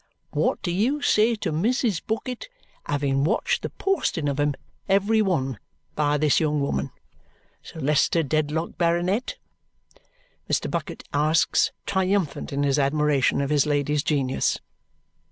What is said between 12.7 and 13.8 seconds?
admiration of his